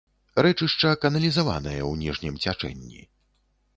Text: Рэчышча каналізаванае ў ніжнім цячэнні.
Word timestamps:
Рэчышча 0.45 0.91
каналізаванае 1.03 1.75
ў 1.75 2.01
ніжнім 2.03 2.41
цячэнні. 2.47 3.01